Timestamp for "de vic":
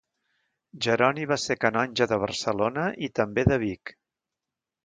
3.53-3.97